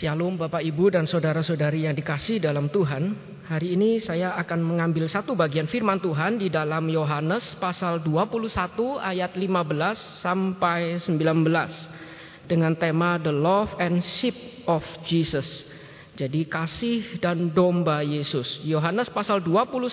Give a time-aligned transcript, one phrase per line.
[0.00, 3.12] Shalom Bapak Ibu dan saudara-saudari yang dikasih dalam Tuhan.
[3.44, 8.48] Hari ini saya akan mengambil satu bagian firman Tuhan di dalam Yohanes pasal 21
[8.96, 15.68] ayat 15 sampai 19 dengan tema The Love and Sheep of Jesus.
[16.16, 18.64] Jadi kasih dan domba Yesus.
[18.64, 19.84] Yohanes pasal 21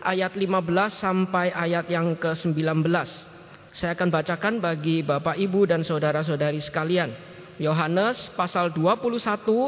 [0.00, 0.48] ayat 15
[0.96, 2.56] sampai ayat yang ke-19.
[3.68, 7.29] Saya akan bacakan bagi Bapak Ibu dan saudara-saudari sekalian.
[7.60, 9.20] Yohanes pasal 21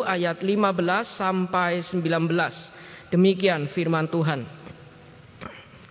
[0.09, 3.13] ayat 15 sampai 19.
[3.13, 4.49] Demikian firman Tuhan.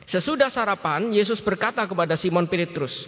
[0.09, 3.05] Sesudah sarapan, Yesus berkata kepada Simon Petrus,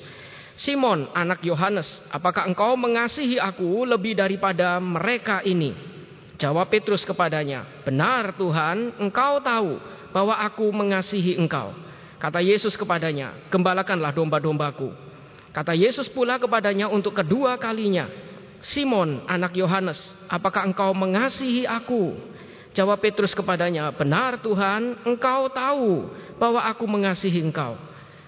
[0.54, 5.74] "Simon, anak Yohanes, apakah engkau mengasihi aku lebih daripada mereka ini?"
[6.38, 9.82] Jawab Petrus kepadanya, "Benar, Tuhan, engkau tahu
[10.14, 11.74] bahwa aku mengasihi engkau."
[12.22, 14.94] Kata Yesus kepadanya, "Gembalakanlah domba-dombaku."
[15.50, 18.10] Kata Yesus pula kepadanya untuk kedua kalinya,
[18.64, 20.00] Simon, anak Yohanes,
[20.32, 22.16] apakah engkau mengasihi aku?
[22.72, 26.08] Jawab Petrus kepadanya, benar Tuhan, engkau tahu
[26.40, 27.76] bahwa aku mengasihi engkau.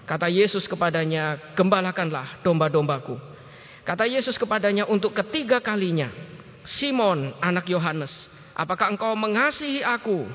[0.04, 3.18] Kata Yesus kepadanya, gembalakanlah domba-dombaku.
[3.82, 6.12] Kata Yesus kepadanya untuk ketiga kalinya,
[6.68, 10.28] Simon, anak Yohanes, apakah engkau mengasihi aku?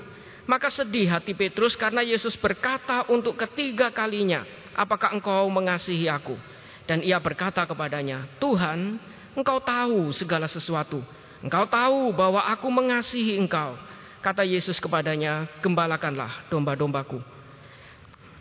[0.49, 6.35] Maka sedih hati Petrus karena Yesus berkata untuk ketiga kalinya, apakah engkau mengasihi aku?
[6.89, 8.99] Dan ia berkata kepadanya, Tuhan,
[9.31, 10.99] Engkau tahu segala sesuatu.
[11.39, 13.79] Engkau tahu bahwa aku mengasihi engkau.
[14.21, 17.17] Kata Yesus kepadanya, gembalakanlah domba-dombaku.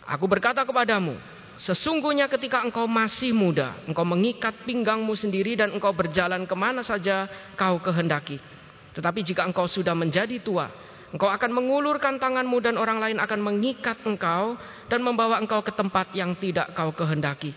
[0.05, 1.17] Aku berkata kepadamu,
[1.57, 7.31] sesungguhnya ketika engkau masih muda, engkau mengikat pinggangmu sendiri dan engkau berjalan ke mana saja
[7.57, 8.43] kau kehendaki.
[8.93, 10.69] Tetapi jika engkau sudah menjadi tua,
[11.15, 14.59] engkau akan mengulurkan tanganmu dan orang lain akan mengikat engkau
[14.91, 17.55] dan membawa engkau ke tempat yang tidak kau kehendaki.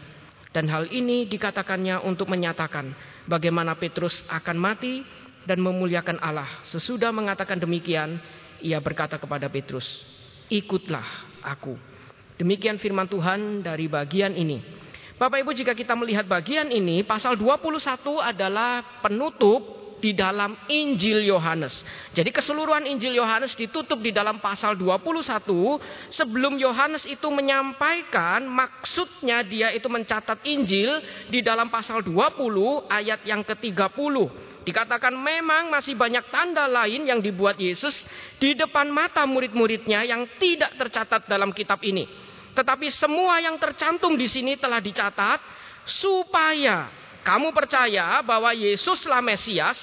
[0.54, 2.94] Dan hal ini dikatakannya untuk menyatakan
[3.28, 5.04] bagaimana Petrus akan mati
[5.44, 6.48] dan memuliakan Allah.
[6.68, 8.20] Sesudah mengatakan demikian,
[8.64, 10.04] ia berkata kepada Petrus,
[10.48, 11.06] "Ikutlah
[11.44, 11.76] aku."
[12.40, 14.60] Demikian firman Tuhan dari bagian ini.
[15.14, 19.73] Bapak Ibu jika kita melihat bagian ini, pasal 21 adalah penutup
[20.04, 21.88] di dalam Injil Yohanes.
[22.12, 29.72] Jadi keseluruhan Injil Yohanes ditutup di dalam pasal 21 sebelum Yohanes itu menyampaikan maksudnya dia
[29.72, 31.00] itu mencatat Injil
[31.32, 34.16] di dalam pasal 20 ayat yang ke-30.
[34.68, 37.96] Dikatakan memang masih banyak tanda lain yang dibuat Yesus
[38.44, 42.04] di depan mata murid-muridnya yang tidak tercatat dalam kitab ini.
[42.52, 45.40] Tetapi semua yang tercantum di sini telah dicatat
[45.84, 46.92] supaya
[47.24, 49.80] kamu percaya bahwa Yesuslah Mesias,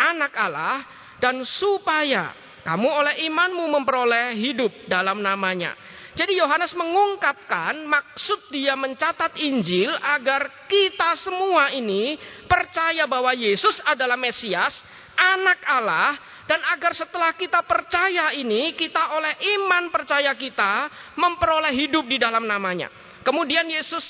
[0.00, 0.80] anak Allah,
[1.20, 2.32] dan supaya
[2.64, 5.76] kamu oleh imanmu memperoleh hidup dalam namanya.
[6.10, 12.18] Jadi Yohanes mengungkapkan maksud dia mencatat Injil agar kita semua ini
[12.50, 14.74] percaya bahwa Yesus adalah Mesias,
[15.14, 16.18] anak Allah,
[16.50, 22.42] dan agar setelah kita percaya ini, kita oleh iman percaya kita memperoleh hidup di dalam
[22.42, 22.90] namanya.
[23.22, 24.02] Kemudian Yesus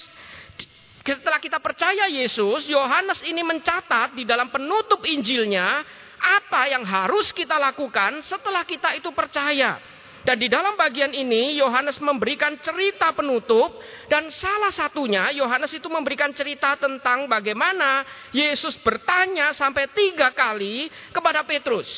[1.10, 5.82] setelah kita percaya Yesus, Yohanes ini mencatat di dalam penutup Injilnya
[6.22, 9.82] apa yang harus kita lakukan setelah kita itu percaya.
[10.20, 13.72] Dan di dalam bagian ini Yohanes memberikan cerita penutup
[14.06, 21.41] dan salah satunya Yohanes itu memberikan cerita tentang bagaimana Yesus bertanya sampai tiga kali kepada
[21.43, 21.88] Petrus.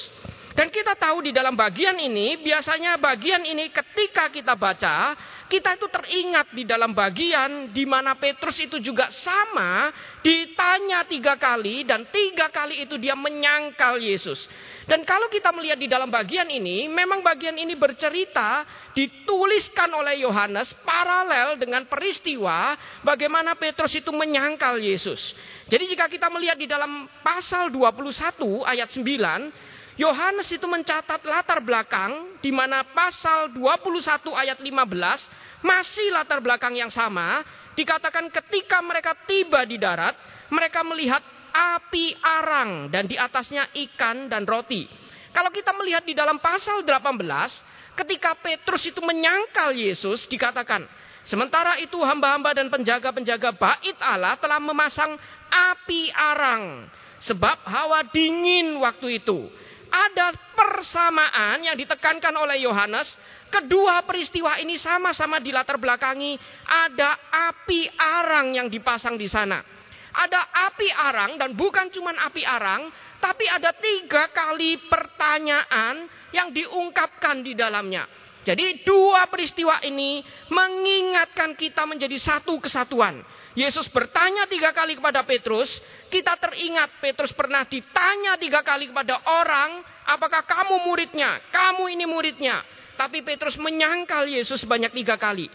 [0.52, 5.16] Dan kita tahu di dalam bagian ini biasanya bagian ini ketika kita baca
[5.52, 9.92] kita itu teringat di dalam bagian di mana Petrus itu juga sama
[10.24, 14.48] ditanya tiga kali dan tiga kali itu dia menyangkal Yesus.
[14.88, 18.64] Dan kalau kita melihat di dalam bagian ini, memang bagian ini bercerita
[18.96, 22.74] dituliskan oleh Yohanes paralel dengan peristiwa
[23.04, 25.36] bagaimana Petrus itu menyangkal Yesus.
[25.68, 32.40] Jadi jika kita melihat di dalam pasal 21 ayat 9, Yohanes itu mencatat latar belakang
[32.40, 37.44] di mana pasal 21 ayat 15 masih latar belakang yang sama,
[37.76, 40.16] dikatakan ketika mereka tiba di darat,
[40.48, 41.20] mereka melihat
[41.52, 44.88] api arang dan di atasnya ikan dan roti.
[45.32, 50.84] Kalau kita melihat di dalam pasal 18, ketika Petrus itu menyangkal Yesus, dikatakan,
[51.24, 55.16] sementara itu hamba-hamba dan penjaga-penjaga bait Allah telah memasang
[55.48, 56.88] api arang.
[57.22, 59.46] Sebab hawa dingin waktu itu.
[59.92, 63.12] Ada persamaan yang ditekankan oleh Yohanes
[63.52, 67.20] Kedua peristiwa ini sama-sama dilatar belakangi ada
[67.52, 69.60] api arang yang dipasang di sana.
[70.12, 70.40] Ada
[70.72, 72.88] api arang dan bukan cuma api arang,
[73.20, 78.08] tapi ada tiga kali pertanyaan yang diungkapkan di dalamnya.
[78.40, 83.20] Jadi dua peristiwa ini mengingatkan kita menjadi satu kesatuan.
[83.52, 85.68] Yesus bertanya tiga kali kepada Petrus,
[86.08, 91.36] kita teringat Petrus pernah ditanya tiga kali kepada orang, apakah kamu muridnya?
[91.52, 92.64] Kamu ini muridnya.
[92.96, 95.52] Tapi Petrus menyangkal Yesus sebanyak tiga kali.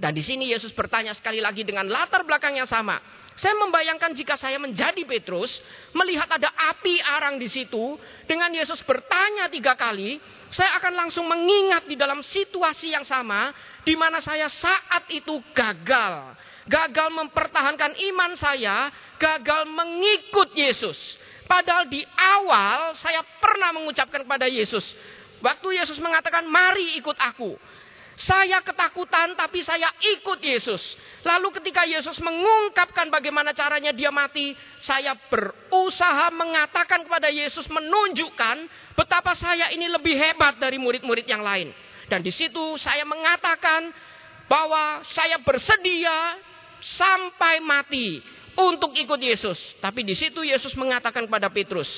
[0.00, 2.98] Dan di sini Yesus bertanya sekali lagi dengan latar belakang yang sama.
[3.36, 5.60] Saya membayangkan jika saya menjadi Petrus,
[5.92, 11.84] melihat ada api arang di situ, dengan Yesus bertanya tiga kali, saya akan langsung mengingat
[11.84, 13.50] di dalam situasi yang sama,
[13.82, 18.88] di mana saya saat itu gagal gagal mempertahankan iman saya,
[19.20, 20.96] gagal mengikut Yesus.
[21.44, 24.96] Padahal di awal saya pernah mengucapkan kepada Yesus,
[25.44, 27.56] waktu Yesus mengatakan, "Mari ikut aku."
[28.14, 30.94] Saya ketakutan tapi saya ikut Yesus.
[31.26, 39.34] Lalu ketika Yesus mengungkapkan bagaimana caranya dia mati, saya berusaha mengatakan kepada Yesus menunjukkan betapa
[39.34, 41.74] saya ini lebih hebat dari murid-murid yang lain.
[42.06, 43.90] Dan di situ saya mengatakan
[44.46, 46.38] bahwa saya bersedia
[46.84, 48.20] sampai mati
[48.60, 49.56] untuk ikut Yesus.
[49.80, 51.88] Tapi di situ Yesus mengatakan kepada Petrus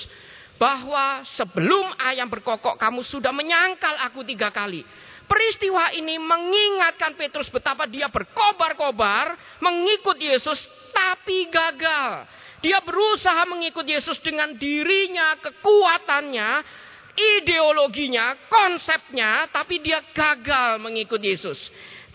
[0.57, 4.87] bahwa sebelum ayam berkokok kamu sudah menyangkal aku tiga kali.
[5.27, 10.63] Peristiwa ini mengingatkan Petrus betapa dia berkobar-kobar mengikut Yesus
[10.95, 12.31] tapi gagal.
[12.63, 16.65] Dia berusaha mengikut Yesus dengan dirinya, kekuatannya,
[17.43, 21.59] ideologinya, konsepnya, tapi dia gagal mengikut Yesus.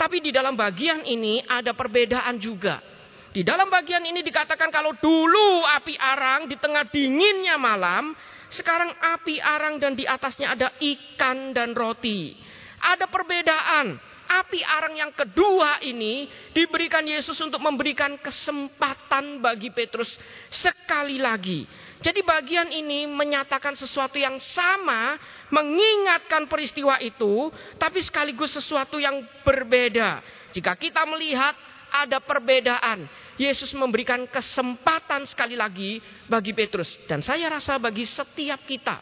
[0.02, 2.82] Tapi di dalam bagian ini ada perbedaan juga.
[3.30, 8.10] Di dalam bagian ini dikatakan kalau dulu api arang di tengah dinginnya malam,
[8.50, 12.34] sekarang api arang dan di atasnya ada ikan dan roti.
[12.82, 14.10] Ada perbedaan.
[14.26, 20.18] Api arang yang kedua ini diberikan Yesus untuk memberikan kesempatan bagi Petrus
[20.50, 21.68] sekali lagi.
[22.02, 25.22] Jadi bagian ini menyatakan sesuatu yang sama,
[25.54, 30.26] mengingatkan peristiwa itu, tapi sekaligus sesuatu yang berbeda.
[30.50, 31.54] Jika kita melihat
[31.94, 33.06] ada perbedaan,
[33.38, 36.90] Yesus memberikan kesempatan sekali lagi bagi Petrus.
[37.06, 38.98] Dan saya rasa bagi setiap kita.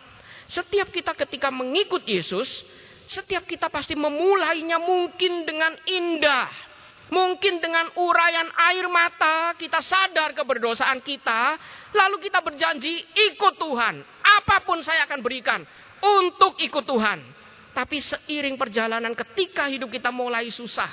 [0.51, 2.67] Setiap kita ketika mengikut Yesus,
[3.07, 6.69] setiap kita pasti memulainya mungkin dengan indah
[7.09, 11.57] Mungkin dengan urayan air mata kita sadar keberdosaan kita.
[11.97, 13.01] Lalu kita berjanji
[13.33, 14.06] ikut Tuhan.
[14.21, 15.65] Apa pun saya akan berikan
[16.06, 17.19] untuk ikut Tuhan.
[17.73, 20.89] Tapi seiring perjalanan ketika hidup kita mulai susah.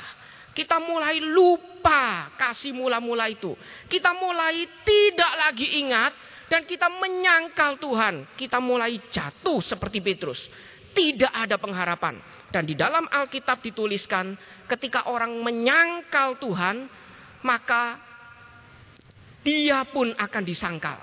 [0.57, 3.53] Kita mulai lupa kasih mula-mula itu.
[3.85, 6.13] Kita mulai tidak lagi ingat.
[6.47, 8.25] Dan kita menyangkal Tuhan.
[8.41, 10.49] Kita mulai jatuh seperti Petrus.
[10.97, 12.17] Tidak ada pengharapan.
[12.57, 14.33] Dan di dalam Alkitab dituliskan
[14.65, 16.89] ketika orang menyangkal Tuhan,
[17.45, 18.01] maka
[19.45, 20.97] dia pun akan disangkal.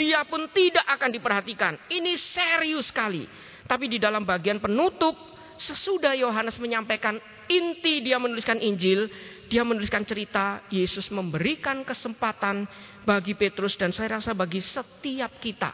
[0.00, 1.76] Dia pun tidak akan diperhatikan.
[1.92, 3.28] Ini serius sekali.
[3.68, 5.12] Tapi di dalam bagian penutup,
[5.60, 7.20] sesudah Yohanes menyampaikan
[7.52, 9.12] inti dia menuliskan Injil,
[9.52, 12.64] dia menuliskan cerita Yesus memberikan kesempatan
[13.04, 15.68] bagi Petrus dan saya rasa bagi setiap kita.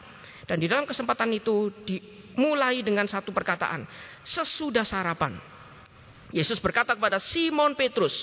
[0.44, 3.84] Dan di dalam kesempatan itu dimulai dengan satu perkataan
[4.24, 5.36] sesudah sarapan.
[6.30, 8.14] Yesus berkata kepada Simon Petrus,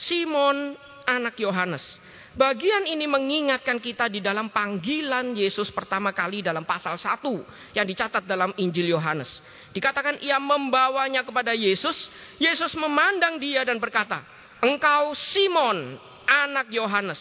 [0.00, 0.74] Simon
[1.04, 1.82] anak Yohanes.
[2.30, 7.26] Bagian ini mengingatkan kita di dalam panggilan Yesus pertama kali dalam pasal 1
[7.74, 9.42] yang dicatat dalam Injil Yohanes.
[9.74, 12.06] Dikatakan ia membawanya kepada Yesus.
[12.38, 14.22] Yesus memandang dia dan berkata,
[14.62, 15.98] Engkau Simon
[16.30, 17.18] anak Yohanes.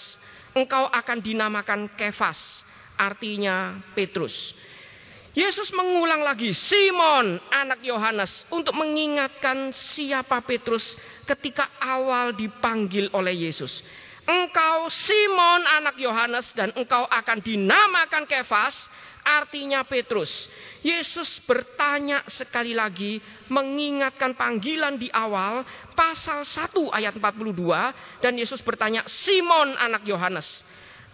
[0.54, 2.38] Engkau akan dinamakan Kefas.
[3.00, 4.36] Artinya Petrus.
[5.32, 13.80] Yesus mengulang lagi Simon anak Yohanes untuk mengingatkan siapa Petrus ketika awal dipanggil oleh Yesus.
[14.28, 18.76] Engkau Simon anak Yohanes dan engkau akan dinamakan Kefas
[19.24, 20.50] artinya Petrus.
[20.82, 25.64] Yesus bertanya sekali lagi mengingatkan panggilan di awal
[25.94, 30.48] pasal 1 ayat 42 dan Yesus bertanya Simon anak Yohanes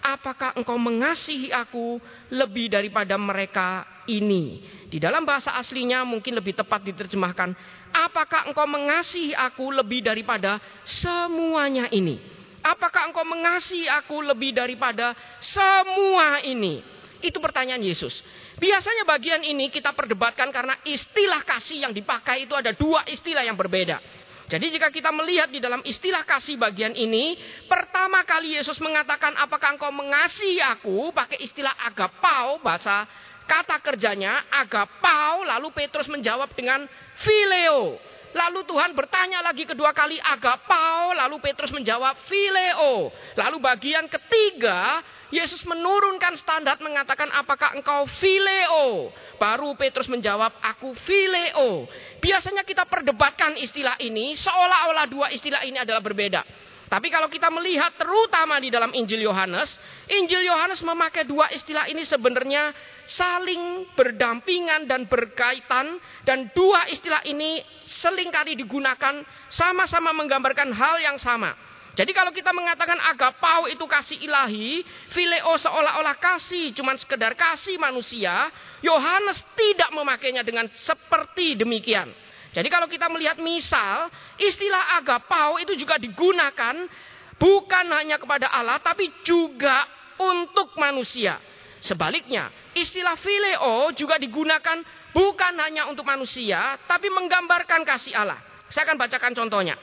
[0.05, 1.97] apakah engkau mengasihi aku
[2.29, 4.61] lebih daripada mereka ini?
[4.85, 7.57] Di dalam bahasa aslinya mungkin lebih tepat diterjemahkan,
[7.89, 12.21] apakah engkau mengasihi aku lebih daripada semuanya ini?
[12.61, 16.85] Apakah engkau mengasihi aku lebih daripada semua ini?
[17.25, 18.21] Itu pertanyaan Yesus.
[18.61, 23.57] Biasanya bagian ini kita perdebatkan karena istilah kasih yang dipakai itu ada dua istilah yang
[23.57, 23.99] berbeda.
[24.45, 27.33] Jadi jika kita melihat di dalam istilah kasih bagian ini,
[27.65, 33.09] pertama kali Yesus mengatakan apakah engkau mengasihi aku, pakai istilah agapau, bahasa
[33.49, 36.85] kata kerjanya agapau, lalu Petrus menjawab dengan
[37.25, 37.97] phileo.
[38.35, 43.07] Lalu Tuhan bertanya lagi kedua kali agapau, lalu Petrus menjawab phileo.
[43.39, 44.99] Lalu bagian ketiga,
[45.31, 49.07] Yesus menurunkan standar mengatakan apakah engkau phileo.
[49.39, 51.87] Baru Petrus menjawab, aku phileo.
[52.19, 56.43] Biasanya kita perdebatkan istilah ini, seolah-olah dua istilah ini adalah berbeda.
[56.85, 59.73] Tapi kalau kita melihat terutama di dalam Injil Yohanes,
[60.05, 62.69] Injil Yohanes memakai dua istilah ini sebenarnya
[63.09, 71.17] saling berdampingan dan berkaitan dan dua istilah ini sering kali digunakan sama-sama menggambarkan hal yang
[71.17, 71.57] sama.
[71.95, 74.83] Jadi kalau kita mengatakan agapau itu kasih ilahi,
[75.15, 78.51] fileo seolah-olah kasih, cuman sekedar kasih manusia,
[78.83, 82.11] Yohanes tidak memakainya dengan seperti demikian.
[82.55, 84.07] Jadi kalau kita melihat misal,
[84.39, 86.87] istilah agapau itu juga digunakan
[87.35, 89.83] bukan hanya kepada Allah, tapi juga
[90.15, 91.35] untuk manusia.
[91.83, 94.79] Sebaliknya, istilah fileo juga digunakan
[95.11, 98.39] bukan hanya untuk manusia, tapi menggambarkan kasih Allah.
[98.71, 99.75] Saya akan bacakan contohnya.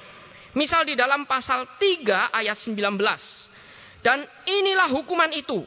[0.56, 2.96] Misal di dalam pasal 3 ayat 19.
[4.00, 5.60] Dan inilah hukuman itu.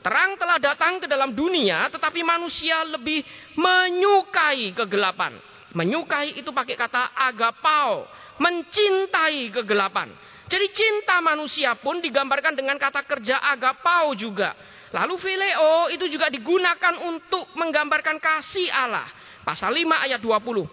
[0.00, 3.20] Terang telah datang ke dalam dunia tetapi manusia lebih
[3.52, 5.49] menyukai kegelapan.
[5.76, 8.06] Menyukai itu pakai kata agapau.
[8.40, 10.10] Mencintai kegelapan.
[10.50, 14.56] Jadi cinta manusia pun digambarkan dengan kata kerja agapau juga.
[14.90, 19.06] Lalu phileo itu juga digunakan untuk menggambarkan kasih Allah.
[19.46, 20.66] Pasal 5 ayat 20.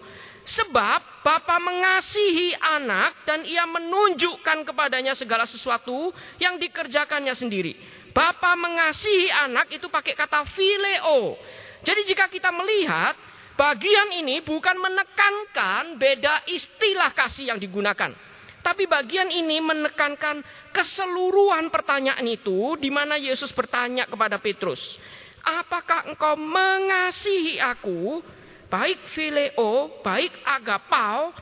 [0.48, 7.76] Sebab Bapa mengasihi anak dan ia menunjukkan kepadanya segala sesuatu yang dikerjakannya sendiri.
[8.16, 11.36] Bapa mengasihi anak itu pakai kata phileo.
[11.84, 13.14] Jadi jika kita melihat
[13.58, 18.14] bagian ini bukan menekankan beda istilah kasih yang digunakan.
[18.62, 24.98] Tapi bagian ini menekankan keseluruhan pertanyaan itu di mana Yesus bertanya kepada Petrus,
[25.42, 28.22] "Apakah engkau mengasihi aku?"
[28.68, 31.32] baik phileo, baik agapau,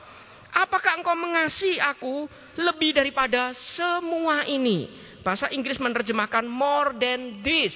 [0.55, 2.25] apakah engkau mengasihi aku
[2.57, 4.89] lebih daripada semua ini?
[5.21, 7.75] Bahasa Inggris menerjemahkan more than this.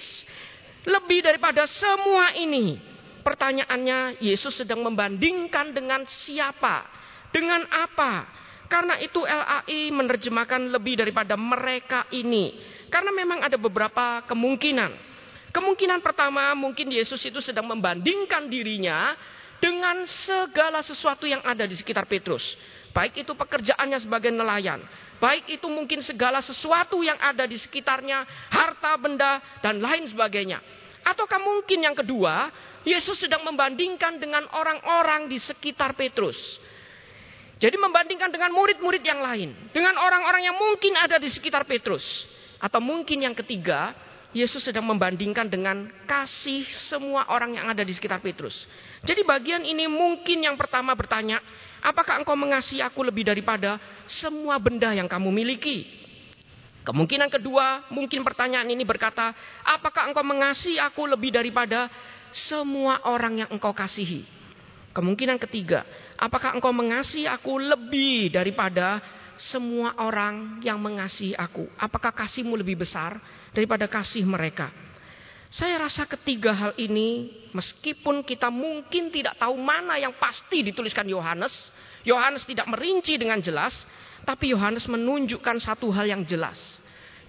[0.88, 2.80] Lebih daripada semua ini.
[3.22, 6.90] Pertanyaannya, Yesus sedang membandingkan dengan siapa?
[7.30, 8.26] Dengan apa?
[8.66, 12.56] Karena itu LAI menerjemahkan lebih daripada mereka ini.
[12.88, 15.12] Karena memang ada beberapa kemungkinan.
[15.52, 19.16] Kemungkinan pertama mungkin Yesus itu sedang membandingkan dirinya
[19.60, 22.56] dengan segala sesuatu yang ada di sekitar Petrus.
[22.92, 24.84] Baik itu pekerjaannya sebagai nelayan,
[25.24, 30.60] baik itu mungkin segala sesuatu yang ada di sekitarnya, harta benda dan lain sebagainya.
[31.02, 32.50] Ataukah mungkin yang kedua,
[32.82, 36.38] Yesus sedang membandingkan dengan orang-orang di sekitar Petrus.
[37.62, 42.26] Jadi membandingkan dengan murid-murid yang lain, dengan orang-orang yang mungkin ada di sekitar Petrus.
[42.58, 43.94] Atau mungkin yang ketiga,
[44.34, 48.66] Yesus sedang membandingkan dengan kasih semua orang yang ada di sekitar Petrus.
[49.06, 51.38] Jadi bagian ini mungkin yang pertama bertanya,
[51.86, 53.78] apakah engkau mengasihi aku lebih daripada
[54.10, 56.01] semua benda yang kamu miliki?
[56.82, 61.86] Kemungkinan kedua, mungkin pertanyaan ini berkata, apakah engkau mengasihi aku lebih daripada
[62.34, 64.26] semua orang yang engkau kasihi?
[64.92, 65.86] Kemungkinan ketiga,
[66.18, 68.98] apakah engkau mengasihi aku lebih daripada
[69.38, 71.70] semua orang yang mengasihi aku?
[71.78, 73.22] Apakah kasihmu lebih besar
[73.54, 74.74] daripada kasih mereka?
[75.52, 81.54] Saya rasa ketiga hal ini, meskipun kita mungkin tidak tahu mana yang pasti dituliskan Yohanes,
[82.08, 83.76] Yohanes tidak merinci dengan jelas,
[84.24, 86.58] tapi Yohanes menunjukkan satu hal yang jelas.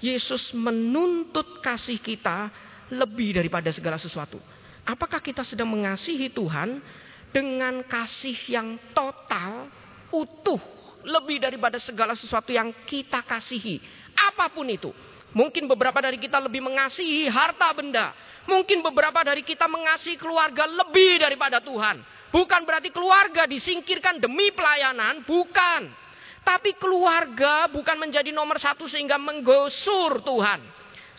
[0.03, 2.51] Yesus menuntut kasih kita
[2.91, 4.37] lebih daripada segala sesuatu.
[4.83, 6.83] Apakah kita sedang mengasihi Tuhan
[7.31, 9.71] dengan kasih yang total,
[10.11, 10.59] utuh,
[11.07, 13.79] lebih daripada segala sesuatu yang kita kasihi,
[14.13, 14.91] apa pun itu?
[15.33, 18.13] Mungkin beberapa dari kita lebih mengasihi harta benda.
[18.45, 22.03] Mungkin beberapa dari kita mengasihi keluarga lebih daripada Tuhan.
[22.35, 26.02] Bukan berarti keluarga disingkirkan demi pelayanan, bukan.
[26.43, 30.61] Tapi keluarga bukan menjadi nomor satu sehingga menggosur Tuhan.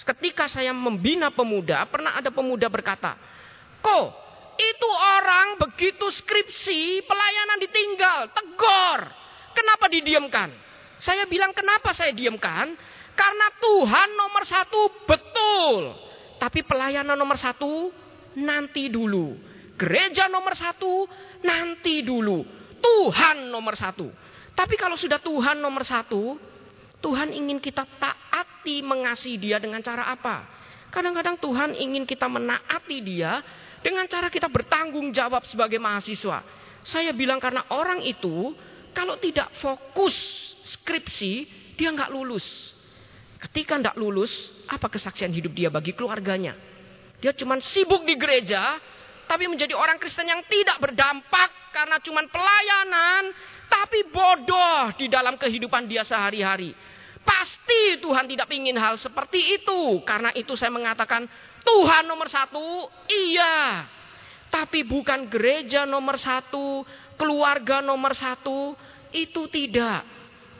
[0.03, 3.15] Ketika saya membina pemuda, pernah ada pemuda berkata,
[3.79, 4.07] Kok
[4.59, 8.99] itu orang begitu skripsi, pelayanan ditinggal, tegor.
[9.55, 10.49] Kenapa didiamkan?
[10.99, 12.73] Saya bilang kenapa saya diamkan?
[13.13, 15.81] Karena Tuhan nomor satu betul.
[16.41, 17.93] Tapi pelayanan nomor satu
[18.39, 19.37] nanti dulu.
[19.77, 21.05] Gereja nomor satu
[21.45, 22.41] nanti dulu.
[22.81, 24.09] Tuhan nomor satu.
[24.53, 26.37] Tapi kalau sudah Tuhan nomor satu,
[27.01, 30.45] Tuhan ingin kita taati mengasihi dia dengan cara apa?
[30.93, 33.41] Kadang-kadang Tuhan ingin kita menaati dia
[33.81, 36.45] dengan cara kita bertanggung jawab sebagai mahasiswa.
[36.85, 38.53] Saya bilang karena orang itu
[38.93, 40.13] kalau tidak fokus
[40.63, 42.45] skripsi, dia nggak lulus.
[43.41, 44.31] Ketika tidak lulus,
[44.69, 46.55] apa kesaksian hidup dia bagi keluarganya?
[47.19, 48.79] Dia cuma sibuk di gereja,
[49.27, 53.33] tapi menjadi orang Kristen yang tidak berdampak karena cuma pelayanan,
[53.73, 56.77] tapi bodoh di dalam kehidupan dia sehari-hari.
[57.25, 60.03] Pasti Tuhan tidak ingin hal seperti itu.
[60.05, 61.25] Karena itu saya mengatakan
[61.65, 63.87] Tuhan nomor satu, iya.
[64.53, 66.85] Tapi bukan gereja nomor satu,
[67.17, 68.77] keluarga nomor satu,
[69.09, 70.05] itu tidak.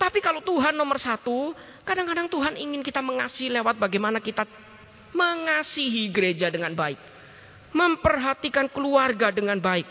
[0.01, 1.53] Tapi kalau Tuhan nomor satu,
[1.83, 4.47] Kadang-kadang Tuhan ingin kita mengasihi lewat bagaimana kita
[5.11, 6.95] mengasihi gereja dengan baik.
[7.75, 9.83] Memperhatikan keluarga dengan baik.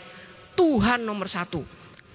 [0.57, 1.61] Tuhan nomor satu.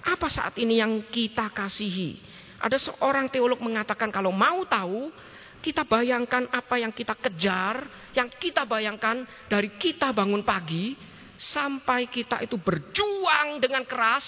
[0.09, 2.17] Apa saat ini yang kita kasihi?
[2.57, 5.13] Ada seorang teolog mengatakan kalau mau tahu,
[5.61, 7.85] kita bayangkan apa yang kita kejar,
[8.17, 10.97] yang kita bayangkan dari kita bangun pagi,
[11.37, 14.25] sampai kita itu berjuang dengan keras,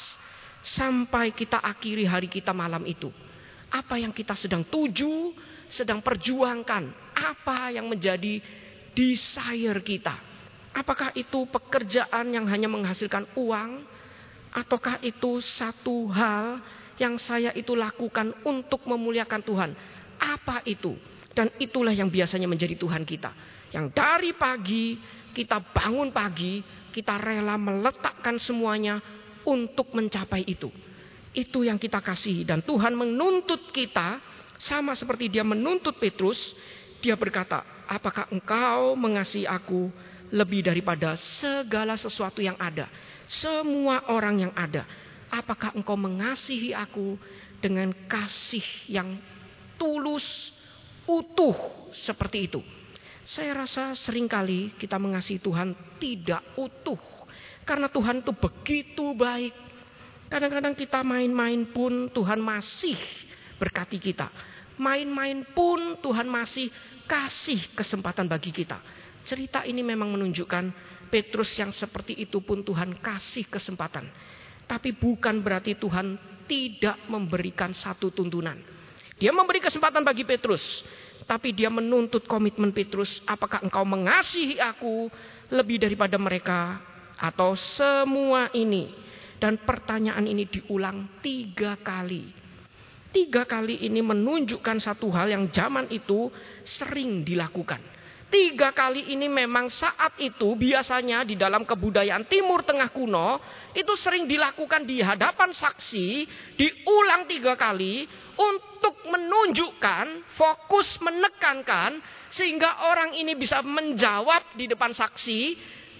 [0.62, 3.10] sampai kita akhiri hari kita malam itu
[3.72, 5.32] apa yang kita sedang tuju,
[5.72, 8.44] sedang perjuangkan, apa yang menjadi
[8.92, 10.20] desire kita.
[10.76, 13.88] Apakah itu pekerjaan yang hanya menghasilkan uang,
[14.52, 16.60] ataukah itu satu hal
[17.00, 19.72] yang saya itu lakukan untuk memuliakan Tuhan?
[20.22, 20.94] Apa itu?
[21.32, 23.32] Dan itulah yang biasanya menjadi Tuhan kita.
[23.72, 25.00] Yang dari pagi
[25.32, 26.60] kita bangun pagi,
[26.92, 29.00] kita rela meletakkan semuanya
[29.48, 30.68] untuk mencapai itu.
[31.32, 34.20] Itu yang kita kasih dan Tuhan menuntut kita
[34.60, 36.38] sama seperti dia menuntut Petrus,
[37.00, 39.90] dia berkata, "Apakah engkau mengasihi aku
[40.32, 42.88] lebih daripada segala sesuatu yang ada,
[43.32, 44.84] semua orang yang ada?
[45.32, 47.16] Apakah engkau mengasihi aku
[47.64, 49.16] dengan kasih yang
[49.80, 50.52] tulus,
[51.08, 51.56] utuh
[51.96, 52.60] seperti itu?"
[53.24, 55.72] Saya rasa sering kali kita mengasihi Tuhan
[56.02, 57.00] tidak utuh
[57.64, 59.72] karena Tuhan itu begitu baik
[60.32, 62.96] Kadang-kadang kita main-main pun Tuhan masih
[63.60, 64.32] berkati kita.
[64.80, 66.72] Main-main pun Tuhan masih
[67.04, 68.80] kasih kesempatan bagi kita.
[69.28, 70.72] Cerita ini memang menunjukkan
[71.12, 74.08] Petrus yang seperti itu pun Tuhan kasih kesempatan.
[74.64, 76.16] Tapi bukan berarti Tuhan
[76.48, 78.56] tidak memberikan satu tuntunan.
[79.20, 80.64] Dia memberi kesempatan bagi Petrus.
[81.28, 83.20] Tapi dia menuntut komitmen Petrus.
[83.28, 85.12] Apakah engkau mengasihi aku
[85.52, 86.80] lebih daripada mereka?
[87.20, 88.90] Atau semua ini
[89.38, 92.30] dan pertanyaan ini diulang tiga kali.
[93.12, 96.32] Tiga kali ini menunjukkan satu hal yang zaman itu
[96.64, 97.84] sering dilakukan.
[98.32, 103.44] Tiga kali ini memang saat itu biasanya di dalam kebudayaan Timur Tengah kuno
[103.76, 106.24] itu sering dilakukan di hadapan saksi,
[106.56, 108.08] diulang tiga kali
[108.40, 112.00] untuk menunjukkan, fokus menekankan
[112.32, 115.42] sehingga orang ini bisa menjawab di depan saksi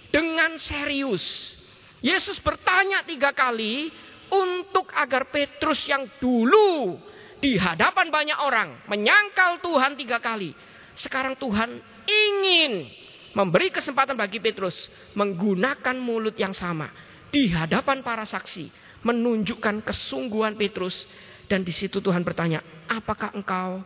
[0.08, 1.52] dengan serius.
[2.00, 3.92] Yesus bertanya tiga kali
[4.32, 6.96] untuk agar Petrus yang dulu
[7.44, 10.56] di hadapan banyak orang menyangkal Tuhan tiga kali.
[10.96, 12.88] Sekarang Tuhan ingin
[13.32, 16.92] memberi kesempatan bagi Petrus menggunakan mulut yang sama
[17.32, 18.68] di hadapan para saksi,
[19.02, 21.08] menunjukkan kesungguhan Petrus
[21.48, 23.80] dan di situ Tuhan bertanya, "Apakah engkau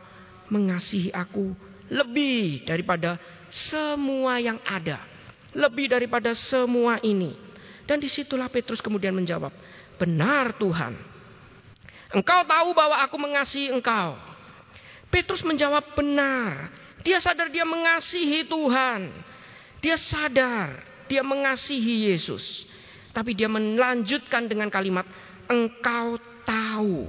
[0.51, 1.55] mengasihi aku
[1.91, 4.99] lebih daripada semua yang ada,
[5.55, 7.35] lebih daripada semua ini?"
[7.87, 9.55] Dan di situlah Petrus kemudian menjawab,
[9.95, 10.99] benar Tuhan.
[12.11, 14.19] Engkau tahu bahwa aku mengasihi engkau.
[15.07, 16.71] Petrus menjawab benar.
[17.07, 19.15] Dia sadar dia mengasihi Tuhan.
[19.79, 22.67] Dia sadar dia mengasihi Yesus.
[23.15, 25.07] Tapi dia melanjutkan dengan kalimat,
[25.47, 27.07] engkau tahu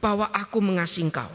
[0.00, 1.28] bahwa aku mengasihi engkau.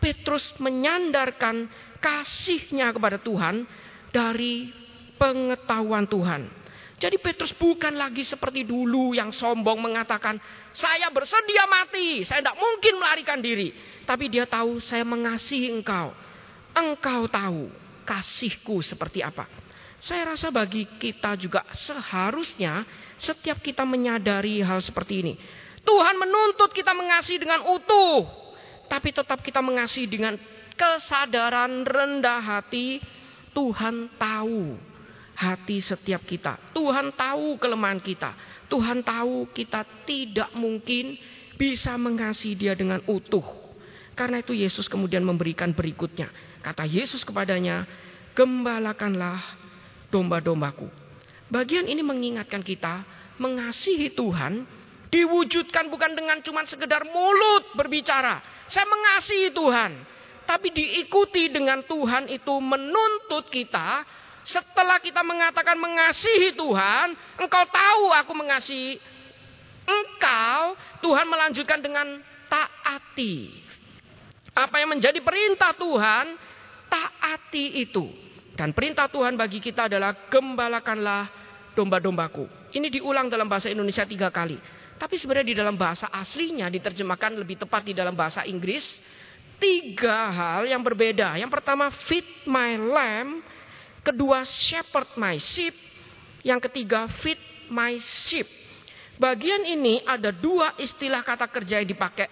[0.00, 1.68] Petrus menyandarkan
[2.00, 3.68] kasihnya kepada Tuhan
[4.10, 4.72] dari
[5.20, 6.50] pengetahuan Tuhan.
[6.98, 10.38] Jadi Petrus bukan lagi seperti dulu yang sombong mengatakan,
[10.72, 13.74] saya bersedia mati, saya tidak mungkin melarikan diri.
[14.08, 16.14] Tapi dia tahu saya mengasihi engkau.
[16.72, 17.68] Engkau tahu
[18.08, 19.46] kasihku seperti apa.
[20.02, 22.82] Saya rasa bagi kita juga seharusnya
[23.22, 25.34] setiap kita menyadari hal seperti ini.
[25.86, 28.26] Tuhan menuntut kita mengasihi dengan utuh.
[28.90, 30.34] Tapi tetap kita mengasihi dengan
[30.74, 32.98] kesadaran rendah hati.
[33.54, 34.74] Tuhan tahu
[35.38, 36.58] hati setiap kita.
[36.74, 38.34] Tuhan tahu kelemahan kita.
[38.66, 41.14] Tuhan tahu kita tidak mungkin
[41.54, 43.44] bisa mengasihi dia dengan utuh.
[44.12, 46.28] Karena itu Yesus kemudian memberikan berikutnya.
[46.60, 47.88] Kata Yesus kepadanya,
[48.36, 49.40] gembalakanlah
[50.12, 50.88] domba-dombaku.
[51.48, 53.04] Bagian ini mengingatkan kita
[53.40, 54.64] mengasihi Tuhan
[55.12, 58.40] diwujudkan bukan dengan cuma sekedar mulut berbicara.
[58.68, 59.92] Saya mengasihi Tuhan.
[60.42, 64.02] Tapi diikuti dengan Tuhan itu menuntut kita
[64.42, 68.98] setelah kita mengatakan mengasihi Tuhan, engkau tahu aku mengasihi
[69.86, 72.18] engkau, Tuhan melanjutkan dengan
[72.50, 73.54] taati.
[74.52, 76.36] Apa yang menjadi perintah Tuhan,
[76.88, 78.04] taati itu.
[78.52, 81.28] Dan perintah Tuhan bagi kita adalah gembalakanlah
[81.72, 82.74] domba-dombaku.
[82.76, 84.60] Ini diulang dalam bahasa Indonesia tiga kali.
[85.00, 89.00] Tapi sebenarnya di dalam bahasa aslinya diterjemahkan lebih tepat di dalam bahasa Inggris.
[89.56, 91.40] Tiga hal yang berbeda.
[91.40, 93.40] Yang pertama, feed my lamb
[94.02, 95.74] Kedua, shepherd my sheep.
[96.42, 97.38] Yang ketiga, feed
[97.70, 98.50] my sheep.
[99.14, 102.26] Bagian ini ada dua istilah kata kerja yang dipakai.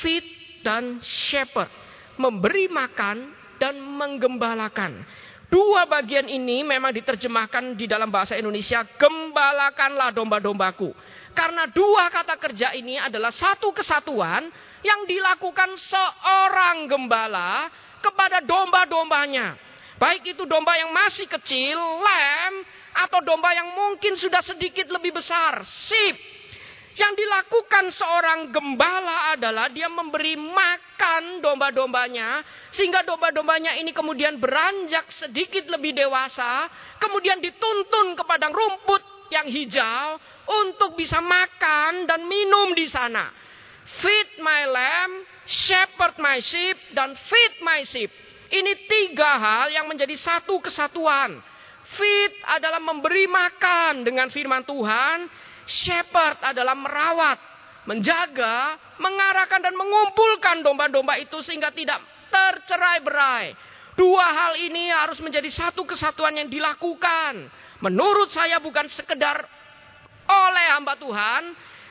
[0.00, 0.24] Feed
[0.60, 1.70] dan shepherd.
[2.20, 5.04] memberi makan, dan menggembalakan.
[5.48, 10.92] Dua bagian ini memang diterjemahkan di dalam bahasa Indonesia, gembalakanlah domba-dombaku.
[11.32, 14.52] Karena dua kata kerja ini adalah satu kesatuan
[14.84, 17.72] yang dilakukan seorang gembala
[18.04, 19.56] kepada domba-dombanya.
[20.00, 22.64] Baik itu domba yang masih kecil, lem,
[22.96, 26.39] atau domba yang mungkin sudah sedikit lebih besar, sheep.
[26.98, 32.42] Yang dilakukan seorang gembala adalah dia memberi makan domba-dombanya
[32.74, 36.66] sehingga domba-dombanya ini kemudian beranjak sedikit lebih dewasa,
[36.98, 40.18] kemudian dituntun ke padang rumput yang hijau
[40.66, 43.30] untuk bisa makan dan minum di sana.
[44.02, 45.12] Feed my lamb,
[45.46, 48.10] shepherd my sheep, dan feed my sheep.
[48.50, 51.38] Ini tiga hal yang menjadi satu kesatuan.
[51.94, 55.30] Feed adalah memberi makan dengan firman Tuhan.
[55.70, 57.38] Shepherd adalah merawat,
[57.86, 63.46] menjaga, mengarahkan dan mengumpulkan domba-domba itu sehingga tidak tercerai berai.
[63.94, 67.46] Dua hal ini harus menjadi satu kesatuan yang dilakukan.
[67.80, 69.46] Menurut saya bukan sekedar
[70.30, 71.42] oleh hamba Tuhan,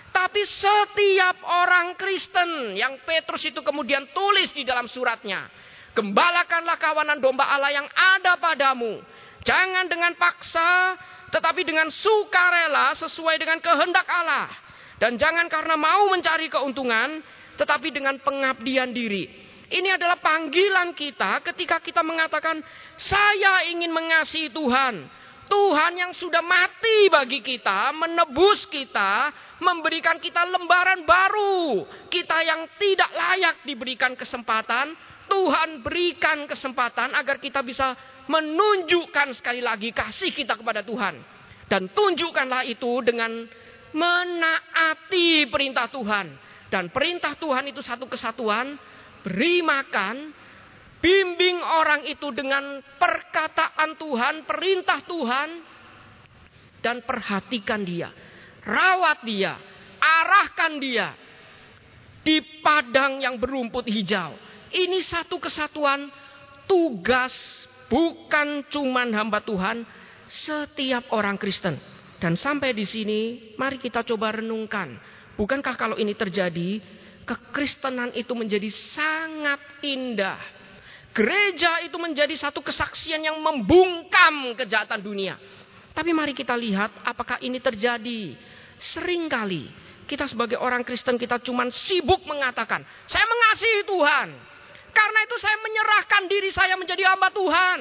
[0.10, 5.48] tapi setiap orang Kristen yang Petrus itu kemudian tulis di dalam suratnya.
[5.94, 9.02] Gembalakanlah kawanan domba Allah yang ada padamu.
[9.44, 10.96] Jangan dengan paksa,
[11.30, 14.50] tetapi dengan sukarela sesuai dengan kehendak Allah.
[15.00, 17.24] Dan jangan karena mau mencari keuntungan,
[17.56, 19.48] tetapi dengan pengabdian diri.
[19.70, 22.60] Ini adalah panggilan kita ketika kita mengatakan,
[22.98, 25.08] saya ingin mengasihi Tuhan.
[25.50, 31.90] Tuhan yang sudah mati bagi kita, menebus kita, memberikan kita lembaran baru.
[32.06, 34.94] Kita yang tidak layak diberikan kesempatan,
[35.26, 37.98] Tuhan berikan kesempatan agar kita bisa
[38.30, 41.18] menunjukkan sekali lagi kasih kita kepada Tuhan.
[41.66, 43.46] Dan tunjukkanlah itu dengan
[43.94, 46.38] menaati perintah Tuhan.
[46.70, 48.78] Dan perintah Tuhan itu satu kesatuan,
[49.26, 50.30] beri makan,
[51.02, 55.50] bimbing orang itu dengan perkataan Tuhan, perintah Tuhan,
[56.86, 58.14] dan perhatikan dia.
[58.62, 59.58] Rawat dia,
[59.98, 61.18] arahkan dia
[62.22, 64.38] di padang yang berumput hijau.
[64.70, 66.14] Ini satu kesatuan
[66.70, 69.84] tugas bukan cuman hamba Tuhan,
[70.30, 71.76] setiap orang Kristen.
[72.22, 74.96] Dan sampai di sini, mari kita coba renungkan.
[75.40, 76.84] Bukankah kalau ini terjadi,
[77.26, 80.38] kekristenan itu menjadi sangat indah.
[81.10, 85.40] Gereja itu menjadi satu kesaksian yang membungkam kejahatan dunia.
[85.96, 88.38] Tapi mari kita lihat apakah ini terjadi.
[88.80, 94.30] Seringkali kita sebagai orang Kristen kita cuma sibuk mengatakan, saya mengasihi Tuhan.
[94.90, 97.80] Karena itu saya menyerahkan diri saya menjadi hamba Tuhan.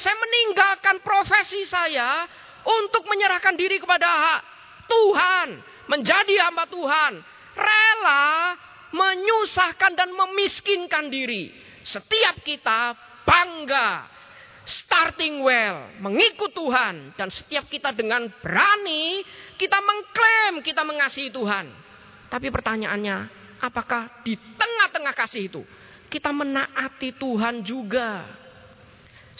[0.00, 2.24] Saya meninggalkan profesi saya
[2.64, 4.40] untuk menyerahkan diri kepada
[4.88, 5.48] Tuhan.
[5.90, 7.12] Menjadi hamba Tuhan.
[7.54, 8.56] Rela
[8.90, 11.50] menyusahkan dan memiskinkan diri.
[11.86, 14.06] Setiap kita bangga
[14.66, 17.14] starting well, mengikut Tuhan.
[17.18, 19.22] Dan setiap kita dengan berani,
[19.58, 21.66] kita mengklaim kita mengasihi Tuhan.
[22.30, 23.16] Tapi pertanyaannya,
[23.58, 25.62] apakah di tengah-tengah kasih itu,
[26.10, 28.26] kita menaati Tuhan juga?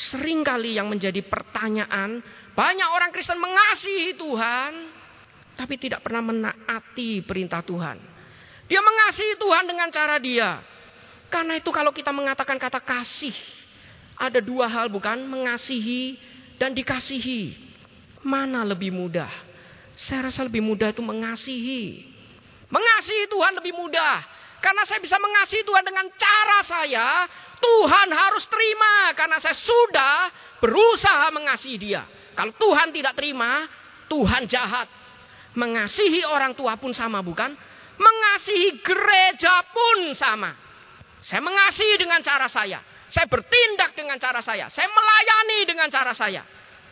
[0.00, 2.24] Seringkali yang menjadi pertanyaan,
[2.56, 4.72] banyak orang Kristen mengasihi Tuhan,
[5.60, 8.00] tapi tidak pernah menaati perintah Tuhan.
[8.70, 10.62] Dia mengasihi Tuhan dengan cara dia.
[11.28, 13.34] Karena itu kalau kita mengatakan kata kasih,
[14.16, 15.20] ada dua hal bukan?
[15.26, 16.16] Mengasihi
[16.56, 17.68] dan dikasihi.
[18.24, 19.28] Mana lebih mudah?
[20.00, 22.08] Saya rasa lebih mudah itu mengasihi.
[22.72, 24.39] Mengasihi Tuhan lebih mudah.
[24.60, 27.06] Karena saya bisa mengasihi Tuhan dengan cara saya.
[27.60, 29.12] Tuhan harus terima.
[29.16, 30.28] Karena saya sudah
[30.60, 32.04] berusaha mengasihi dia.
[32.36, 33.64] Kalau Tuhan tidak terima,
[34.06, 34.88] Tuhan jahat.
[35.56, 37.50] Mengasihi orang tua pun sama bukan?
[38.00, 40.54] Mengasihi gereja pun sama.
[41.20, 42.80] Saya mengasihi dengan cara saya.
[43.10, 44.70] Saya bertindak dengan cara saya.
[44.70, 46.46] Saya melayani dengan cara saya.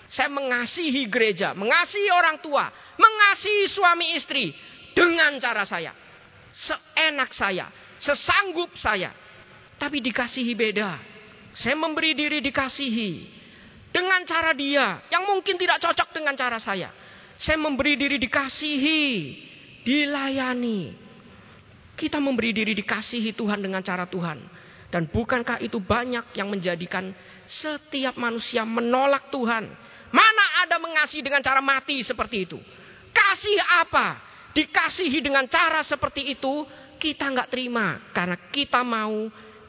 [0.09, 4.57] Saya mengasihi gereja, mengasihi orang tua, mengasihi suami istri
[4.97, 5.93] dengan cara saya.
[6.59, 7.71] Seenak saya,
[8.03, 9.15] sesanggup saya.
[9.79, 10.99] Tapi dikasihi beda.
[11.55, 13.39] Saya memberi diri dikasihi.
[13.95, 16.91] Dengan cara dia yang mungkin tidak cocok dengan cara saya.
[17.39, 19.03] Saya memberi diri dikasihi,
[19.87, 20.91] dilayani.
[21.95, 24.43] Kita memberi diri dikasihi Tuhan dengan cara Tuhan.
[24.91, 27.15] Dan bukankah itu banyak yang menjadikan
[27.47, 29.71] setiap manusia menolak Tuhan?
[30.11, 32.59] Mana ada mengasihi dengan cara mati seperti itu?
[33.15, 34.28] Kasih apa?
[34.53, 36.65] Dikasihi dengan cara seperti itu,
[36.99, 38.11] kita nggak terima.
[38.11, 39.29] Karena kita mau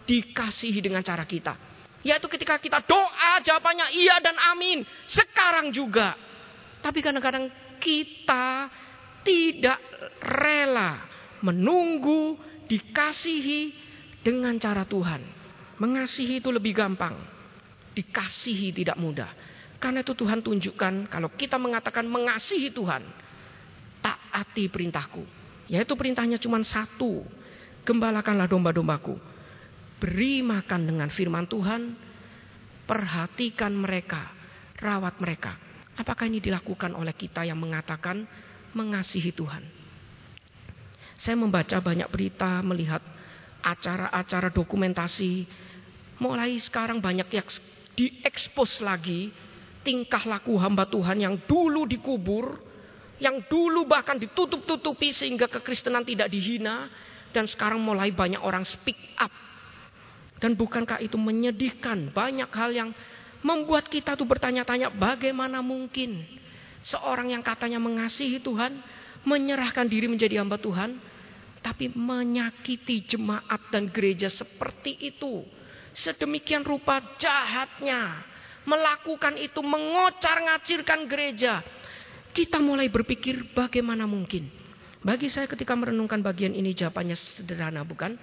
[0.09, 1.53] dikasihi dengan cara kita.
[2.01, 4.87] Yaitu ketika kita doa, jawabannya iya dan amin.
[5.05, 6.15] Sekarang juga.
[6.79, 8.71] Tapi kadang-kadang kita
[9.21, 9.79] tidak
[10.23, 11.03] rela
[11.43, 12.39] menunggu
[12.71, 13.75] dikasihi
[14.23, 15.21] dengan cara Tuhan.
[15.79, 17.15] Mengasihi itu lebih gampang.
[17.95, 19.31] Dikasihi tidak mudah.
[19.79, 23.03] Karena itu Tuhan tunjukkan kalau kita mengatakan mengasihi Tuhan.
[24.29, 25.25] Taati perintahku.
[25.65, 27.25] Yaitu perintahnya cuma satu.
[27.81, 29.17] Gembalakanlah domba-dombaku.
[29.97, 31.97] Beri makan dengan firman Tuhan.
[32.85, 34.29] Perhatikan mereka.
[34.77, 35.57] Rawat mereka.
[35.97, 38.23] Apakah ini dilakukan oleh kita yang mengatakan
[38.77, 39.65] mengasihi Tuhan?
[41.19, 43.03] Saya membaca banyak berita, melihat
[43.59, 45.43] acara-acara dokumentasi.
[46.23, 47.47] Mulai sekarang banyak yang
[47.97, 49.33] diekspos lagi
[49.83, 52.59] tingkah laku hamba Tuhan yang dulu dikubur,
[53.19, 56.87] yang dulu bahkan ditutup-tutupi sehingga kekristenan tidak dihina,
[57.35, 59.31] dan sekarang mulai banyak orang speak up.
[60.39, 62.89] Dan bukankah itu menyedihkan banyak hal yang
[63.43, 66.23] membuat kita tuh bertanya-tanya bagaimana mungkin
[66.83, 68.79] seorang yang katanya mengasihi Tuhan,
[69.27, 70.95] menyerahkan diri menjadi hamba Tuhan,
[71.59, 75.43] tapi menyakiti jemaat dan gereja seperti itu.
[75.91, 78.23] Sedemikian rupa jahatnya
[78.63, 81.59] melakukan itu, mengocar-ngacirkan gereja.
[82.29, 84.47] Kita mulai berpikir bagaimana mungkin.
[84.99, 88.19] Bagi saya ketika merenungkan bagian ini jawabannya sederhana bukan?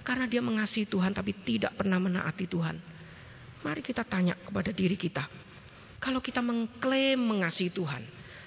[0.00, 2.76] Karena dia mengasihi Tuhan tapi tidak pernah menaati Tuhan.
[3.60, 5.28] Mari kita tanya kepada diri kita.
[6.00, 8.00] Kalau kita mengklaim mengasihi Tuhan.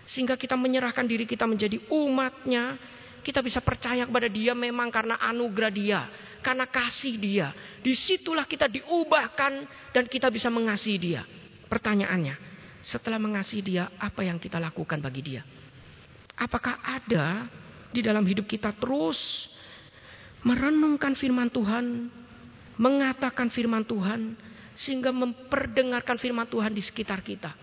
[0.10, 2.82] Sehingga kita menyerahkan diri kita menjadi umatnya.
[3.23, 6.02] Kita bisa percaya kepada dia memang karena anugerah dia.
[6.41, 7.54] Karena kasih dia.
[7.80, 9.54] Di situlah kita diubahkan
[9.93, 11.21] dan kita bisa mengasihi dia.
[11.69, 12.52] Pertanyaannya,
[12.84, 15.41] setelah mengasihi dia, apa yang kita lakukan bagi dia?
[16.36, 17.48] Apakah ada
[17.96, 19.48] di dalam hidup kita terus
[20.43, 22.12] merenungkan firman Tuhan,
[22.76, 24.36] mengatakan firman Tuhan,
[24.76, 27.56] sehingga memperdengarkan firman Tuhan di sekitar kita?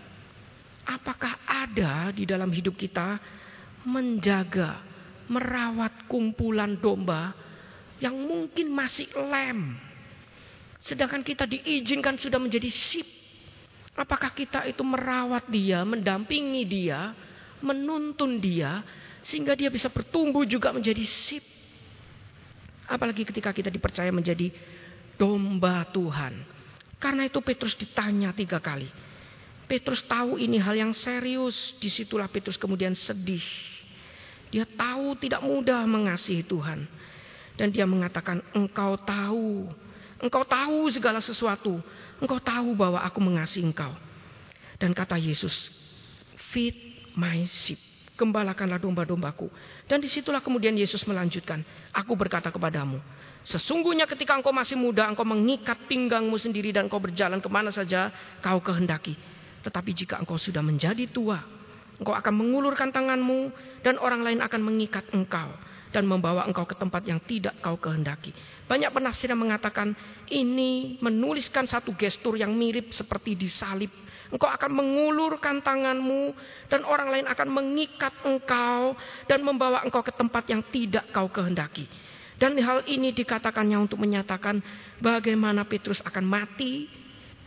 [0.89, 3.21] Apakah ada di dalam hidup kita
[3.85, 4.81] menjaga,
[5.29, 7.37] merawat kumpulan domba
[8.01, 9.77] yang mungkin masih lem,
[10.81, 13.20] sedangkan kita diizinkan sudah menjadi sip
[13.91, 17.11] Apakah kita itu merawat dia, mendampingi dia,
[17.59, 18.81] menuntun dia,
[19.21, 21.43] sehingga dia bisa bertumbuh juga menjadi sip.
[22.87, 24.51] Apalagi ketika kita dipercaya menjadi
[25.19, 26.43] domba Tuhan.
[27.01, 28.89] Karena itu Petrus ditanya tiga kali.
[29.65, 31.77] Petrus tahu ini hal yang serius.
[31.79, 33.43] Di situlah Petrus kemudian sedih.
[34.51, 36.83] Dia tahu tidak mudah mengasihi Tuhan.
[37.55, 39.71] Dan dia mengatakan, engkau tahu.
[40.19, 41.79] Engkau tahu segala sesuatu.
[42.21, 43.89] Engkau tahu bahwa aku mengasihi engkau.
[44.77, 45.73] Dan kata Yesus,
[46.53, 46.77] feed
[47.17, 47.81] my sheep.
[48.13, 49.49] Gembalakanlah domba-dombaku.
[49.89, 51.65] Dan di situlah kemudian Yesus melanjutkan.
[51.89, 53.01] Aku berkata kepadamu.
[53.41, 58.13] Sesungguhnya ketika engkau masih muda, engkau mengikat pinggangmu sendiri dan engkau berjalan ke mana saja
[58.37, 59.17] kau kehendaki.
[59.65, 61.41] Tetapi jika engkau sudah menjadi tua,
[61.97, 63.49] engkau akan mengulurkan tanganmu
[63.81, 65.49] dan orang lain akan mengikat engkau
[65.91, 68.31] dan membawa engkau ke tempat yang tidak kau kehendaki.
[68.65, 69.91] Banyak penafsir yang mengatakan
[70.31, 73.91] ini menuliskan satu gestur yang mirip seperti disalib.
[74.31, 76.31] Engkau akan mengulurkan tanganmu
[76.71, 78.95] dan orang lain akan mengikat engkau
[79.27, 81.83] dan membawa engkau ke tempat yang tidak kau kehendaki.
[82.39, 84.63] Dan hal ini dikatakannya untuk menyatakan
[85.03, 86.87] bagaimana Petrus akan mati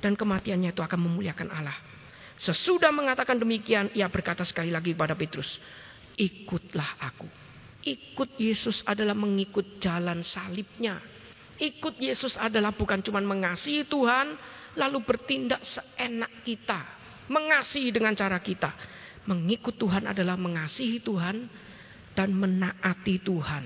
[0.04, 1.74] dan kematiannya itu akan memuliakan Allah.
[2.36, 5.56] Sesudah mengatakan demikian, ia berkata sekali lagi kepada Petrus,
[6.20, 7.43] "Ikutlah aku."
[7.84, 11.04] Ikut Yesus adalah mengikut jalan salibnya.
[11.60, 14.34] Ikut Yesus adalah bukan cuma mengasihi Tuhan,
[14.74, 16.80] lalu bertindak seenak kita.
[17.28, 18.72] Mengasihi dengan cara kita.
[19.28, 21.44] Mengikut Tuhan adalah mengasihi Tuhan
[22.16, 23.64] dan menaati Tuhan.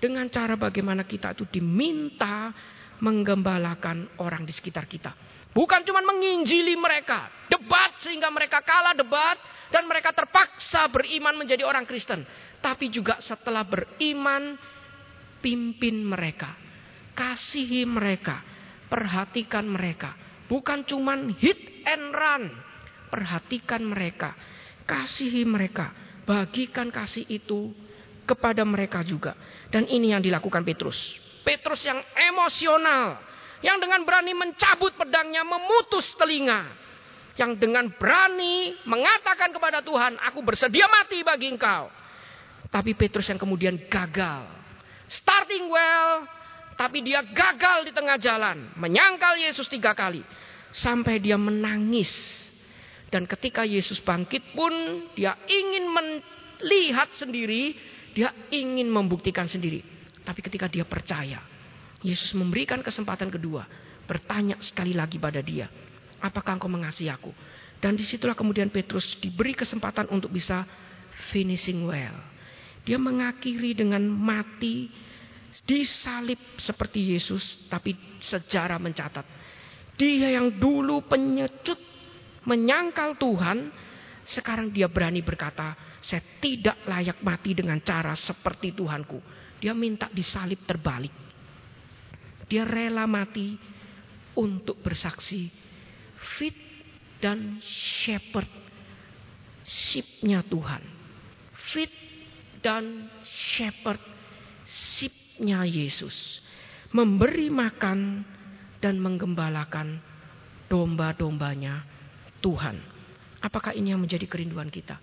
[0.00, 2.52] Dengan cara bagaimana kita itu diminta
[3.04, 5.12] menggembalakan orang di sekitar kita.
[5.52, 7.28] Bukan cuma menginjili mereka.
[7.50, 9.36] Debat sehingga mereka kalah debat.
[9.70, 12.26] Dan mereka terpaksa beriman menjadi orang Kristen.
[12.60, 14.56] Tapi juga setelah beriman,
[15.40, 16.52] pimpin mereka.
[17.16, 18.44] Kasihi mereka.
[18.86, 20.12] Perhatikan mereka.
[20.46, 22.44] Bukan cuman hit and run.
[23.08, 24.36] Perhatikan mereka.
[24.84, 25.90] Kasihi mereka.
[26.28, 27.72] Bagikan kasih itu
[28.28, 29.34] kepada mereka juga.
[29.72, 31.16] Dan ini yang dilakukan Petrus.
[31.42, 31.98] Petrus yang
[32.30, 33.18] emosional.
[33.60, 36.64] Yang dengan berani mencabut pedangnya, memutus telinga.
[37.36, 41.88] Yang dengan berani mengatakan kepada Tuhan, aku bersedia mati bagi engkau.
[42.70, 44.46] Tapi Petrus yang kemudian gagal.
[45.10, 46.22] Starting well,
[46.78, 48.72] tapi dia gagal di tengah jalan.
[48.78, 50.22] Menyangkal Yesus tiga kali.
[50.70, 52.08] Sampai dia menangis.
[53.10, 54.70] Dan ketika Yesus bangkit pun
[55.18, 57.74] dia ingin melihat sendiri.
[58.14, 59.82] Dia ingin membuktikan sendiri.
[60.22, 61.42] Tapi ketika dia percaya.
[62.06, 63.66] Yesus memberikan kesempatan kedua.
[64.06, 65.66] Bertanya sekali lagi pada dia.
[66.22, 67.34] Apakah engkau mengasihi aku?
[67.80, 70.64] Dan di situlah kemudian Petrus diberi kesempatan untuk bisa
[71.32, 72.16] finishing well.
[72.84, 74.88] Dia mengakhiri dengan mati
[75.66, 79.40] disalib seperti Yesus, tapi sejarah mencatat
[80.00, 81.76] dia yang dulu penyecut
[82.48, 83.68] menyangkal Tuhan,
[84.24, 89.20] sekarang dia berani berkata, saya tidak layak mati dengan cara seperti Tuhanku.
[89.60, 91.12] Dia minta disalib terbalik.
[92.48, 93.60] Dia rela mati
[94.40, 95.52] untuk bersaksi
[96.16, 96.56] fit
[97.20, 98.48] dan shepherd
[99.68, 100.80] sipnya Tuhan.
[101.76, 101.92] Fit
[102.60, 104.00] dan shepherd
[104.68, 106.40] sipnya Yesus.
[106.90, 108.24] Memberi makan
[108.80, 110.00] dan menggembalakan
[110.66, 111.84] domba-dombanya
[112.40, 112.76] Tuhan.
[113.40, 114.98] Apakah ini yang menjadi kerinduan kita?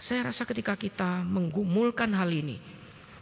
[0.00, 2.58] Saya rasa ketika kita menggumulkan hal ini,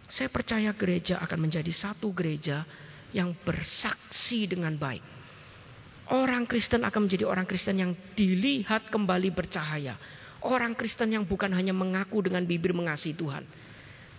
[0.08, 2.64] saya percaya gereja akan menjadi satu gereja
[3.12, 5.04] yang bersaksi dengan baik.
[6.10, 9.96] Orang Kristen akan menjadi orang Kristen yang dilihat kembali bercahaya.
[10.42, 13.46] Orang Kristen yang bukan hanya mengaku dengan bibir mengasihi Tuhan,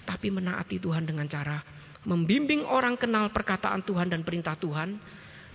[0.08, 1.60] tapi menaati Tuhan dengan cara
[2.04, 5.00] membimbing orang kenal perkataan Tuhan dan perintah Tuhan,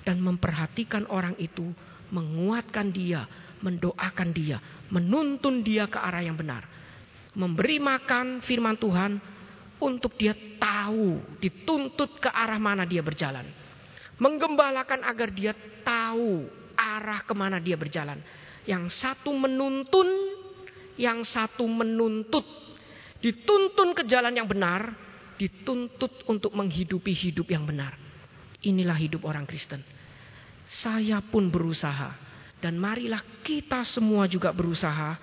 [0.04, 1.68] dan memperhatikan orang itu,
[2.09, 3.28] menguatkan dia,
[3.61, 4.57] mendoakan dia,
[4.88, 6.64] menuntun dia ke arah yang benar
[7.38, 9.22] memberi makan firman Tuhan
[9.78, 13.46] untuk dia tahu, dituntut ke arah mana dia berjalan.
[14.18, 15.54] Menggembalakan agar dia
[15.87, 18.18] tahu arah ke mana dia berjalan.
[18.66, 20.17] Yang satu menuntun,
[20.98, 22.44] yang satu menuntut.
[23.18, 24.94] Dituntun ke jalan yang benar,
[25.38, 27.94] dituntut untuk menghidupi hidup yang benar.
[28.62, 29.82] Inilah hidup orang Kristen.
[30.66, 32.28] Saya pun berusaha.
[32.58, 35.14] Dan marilah kita semua juga berusaha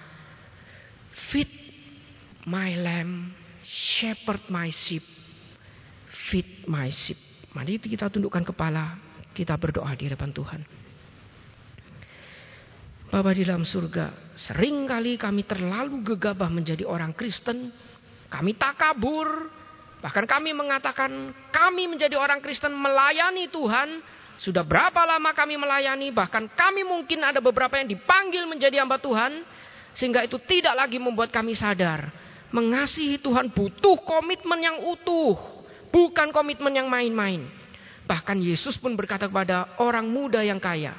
[1.36, 1.52] fit
[2.48, 3.36] my lamb,
[3.68, 5.04] shepherd my sheep,
[6.32, 7.20] feed my sheep.
[7.52, 9.00] Mari kita tundukkan kepala,
[9.36, 10.62] kita berdoa di hadapan Tuhan.
[13.10, 17.70] Bapa di dalam surga, sering kali kami terlalu gegabah menjadi orang Kristen.
[18.28, 19.50] Kami tak kabur,
[20.02, 24.02] bahkan kami mengatakan kami menjadi orang Kristen melayani Tuhan.
[24.36, 29.46] Sudah berapa lama kami melayani, bahkan kami mungkin ada beberapa yang dipanggil menjadi hamba Tuhan.
[29.96, 32.12] Sehingga itu tidak lagi membuat kami sadar
[32.56, 35.36] Mengasihi Tuhan butuh komitmen yang utuh,
[35.92, 37.44] bukan komitmen yang main-main.
[38.08, 40.96] Bahkan Yesus pun berkata kepada orang muda yang kaya,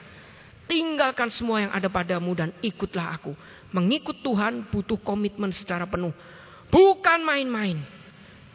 [0.67, 3.33] tinggalkan semua yang ada padamu dan ikutlah aku.
[3.75, 6.15] Mengikut Tuhan butuh komitmen secara penuh,
[6.71, 7.79] bukan main-main.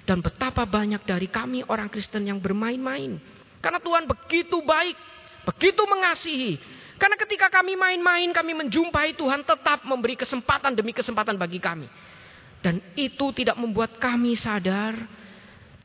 [0.02, 3.22] Dan betapa banyak dari kami orang Kristen yang bermain-main.
[3.62, 4.98] Karena Tuhan begitu baik,
[5.46, 6.58] begitu mengasihi.
[6.98, 11.90] Karena ketika kami main-main, kami menjumpai Tuhan tetap memberi kesempatan demi kesempatan bagi kami.
[12.62, 14.94] Dan itu tidak membuat kami sadar,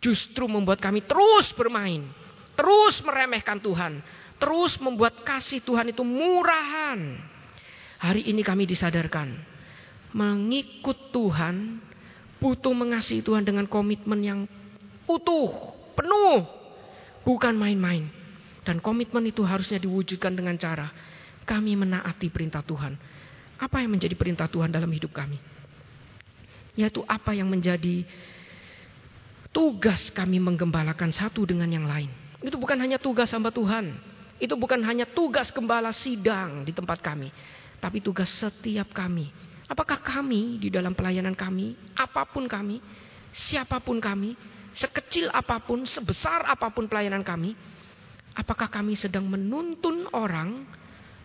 [0.01, 2.05] justru membuat kami terus bermain,
[2.53, 4.05] terus meremehkan Tuhan,
[4.37, 6.99] terus membuat kasih Tuhan itu murahan.
[7.97, 9.33] Hari ini kami disadarkan,
[10.13, 11.81] mengikut Tuhan
[12.37, 14.41] butuh mengasihi Tuhan dengan komitmen yang
[15.09, 15.51] utuh,
[15.97, 16.45] penuh,
[17.25, 18.07] bukan main-main.
[18.67, 20.91] Dan komitmen itu harusnya diwujudkan dengan cara
[21.47, 22.99] kami menaati perintah Tuhan.
[23.57, 25.39] Apa yang menjadi perintah Tuhan dalam hidup kami?
[26.77, 28.05] Yaitu apa yang menjadi
[29.55, 32.11] tugas kami menggembalakan satu dengan yang lain.
[32.45, 33.97] Itu bukan hanya tugas hamba Tuhan.
[34.37, 37.33] Itu bukan hanya tugas gembala sidang di tempat kami.
[37.81, 39.29] Tapi tugas setiap kami.
[39.67, 42.79] Apakah kami di dalam pelayanan kami, apa pun kami,
[43.35, 44.39] siapa pun kami,
[44.77, 47.57] sekecil apa pun, sebesar apa pun pelayanan kami,
[48.37, 50.69] apakah kami sedang menuntun orang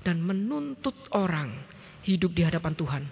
[0.01, 1.53] dan menuntut orang
[2.01, 3.03] hidup di hadapan Tuhan?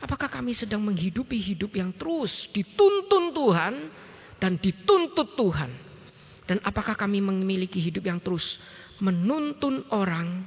[0.00, 3.74] Apakah kami sedang menghidupi hidup yang terus dituntun Tuhan
[4.40, 5.70] dan dituntut Tuhan?
[6.48, 8.58] Dan apakah kami memiliki hidup yang terus
[9.00, 10.44] menuntun orang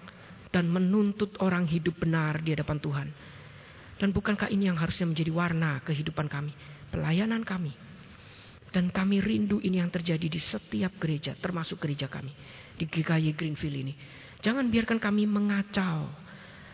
[0.54, 3.08] dan menuntut orang hidup benar di hadapan Tuhan?
[3.98, 6.54] Dan bukankah ini yang harusnya menjadi warna kehidupan kami,
[6.90, 7.74] pelayanan kami?
[8.74, 12.34] Dan kami rindu ini yang terjadi di setiap gereja, termasuk gereja kami
[12.74, 13.94] di GKY Greenfield ini.
[14.42, 16.24] Jangan biarkan kami mengacau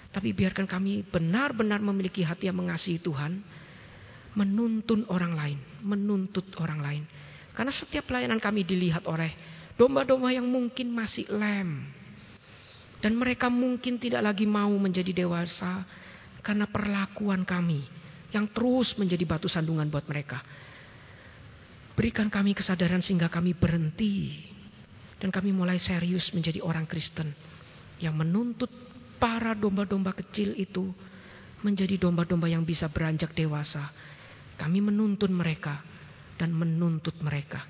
[0.09, 3.45] tapi biarkan kami benar-benar memiliki hati yang mengasihi Tuhan.
[4.33, 5.57] Menuntun orang lain.
[5.85, 7.03] Menuntut orang lain.
[7.53, 9.33] Karena setiap pelayanan kami dilihat oleh
[9.79, 11.87] domba-domba yang mungkin masih lem.
[12.99, 15.87] Dan mereka mungkin tidak lagi mau menjadi dewasa.
[16.43, 17.87] Karena perlakuan kami.
[18.35, 20.43] Yang terus menjadi batu sandungan buat mereka.
[21.95, 24.43] Berikan kami kesadaran sehingga kami berhenti.
[25.15, 27.31] Dan kami mulai serius menjadi orang Kristen.
[28.03, 28.71] Yang menuntut
[29.15, 30.91] para domba-domba kecil itu
[31.63, 33.91] menjadi domba-domba yang bisa beranjak dewasa.
[34.59, 35.79] Kami menuntun mereka
[36.39, 37.63] dan menuntut mereka.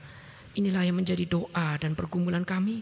[0.57, 2.81] Inilah yang menjadi doa dan pergumulan kami.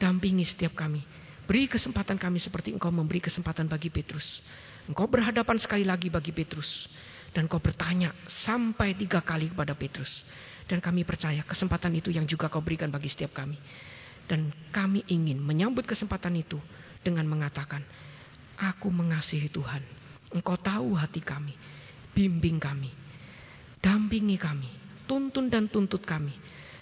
[0.00, 1.04] Dampingi setiap kami.
[1.44, 4.40] Beri kesempatan kami seperti engkau memberi kesempatan bagi Petrus.
[4.88, 6.88] Engkau berhadapan sekali lagi bagi Petrus.
[7.34, 10.24] Dan kau bertanya sampai tiga kali kepada Petrus.
[10.64, 13.60] Dan kami percaya kesempatan itu yang juga kau berikan bagi setiap kami.
[14.24, 16.56] Dan kami ingin menyambut kesempatan itu
[17.04, 17.84] dengan mengatakan,
[18.56, 19.82] Aku mengasihi Tuhan.
[20.32, 21.52] Engkau tahu hati kami.
[22.16, 22.88] Bimbing kami.
[23.84, 24.70] Dampingi kami.
[25.04, 26.32] Tuntun dan tuntut kami.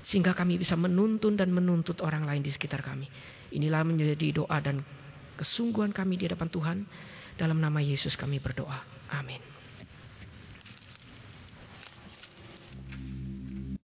[0.03, 3.07] Sehingga kami bisa menuntun dan menuntut orang lain di sekitar kami.
[3.55, 4.82] Inilah menjadi doa dan
[5.38, 6.78] kesungguhan kami di hadapan Tuhan.
[7.38, 8.82] Dalam nama Yesus kami berdoa.
[9.14, 9.51] Amin.